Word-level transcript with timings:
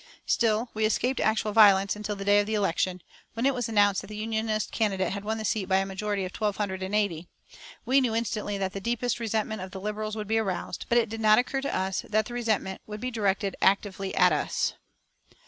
Still, 0.25 0.69
we 0.73 0.83
escaped 0.83 1.19
actual 1.19 1.51
violence 1.53 1.95
until 1.95 2.15
the 2.15 2.25
day 2.25 2.39
of 2.39 2.47
the 2.47 2.55
election, 2.55 3.03
when 3.35 3.45
it 3.45 3.53
was 3.53 3.69
announced 3.69 4.01
that 4.01 4.07
the 4.07 4.17
Unionist 4.17 4.71
candidate 4.71 5.11
had 5.13 5.23
won 5.23 5.37
the 5.37 5.45
seat 5.45 5.65
by 5.65 5.77
a 5.77 5.85
majority 5.85 6.25
of 6.25 6.33
twelve 6.33 6.57
hundred 6.57 6.81
and 6.81 6.95
eighty. 6.95 7.27
We 7.85 8.01
knew 8.01 8.15
instantly 8.15 8.57
that 8.57 8.73
the 8.73 8.81
deepest 8.81 9.19
resentment 9.19 9.61
of 9.61 9.69
the 9.69 9.79
Liberals 9.79 10.15
would 10.15 10.27
be 10.27 10.39
aroused, 10.39 10.87
but 10.89 10.97
it 10.97 11.07
did 11.07 11.21
not 11.21 11.37
occur 11.37 11.61
to 11.61 11.75
us 11.77 12.01
that 12.09 12.25
the 12.25 12.33
resentment 12.33 12.81
would 12.87 12.99
be 12.99 13.11
directed 13.11 13.55
actively 13.61 14.09
against 14.13 14.31
us. 14.31 14.73